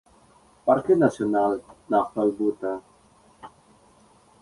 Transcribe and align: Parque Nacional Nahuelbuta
Parque 0.65 0.95
Nacional 0.95 1.61
Nahuelbuta 1.87 2.81